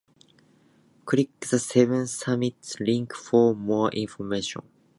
[1.05, 4.63] Click the Seven Summits link for more information.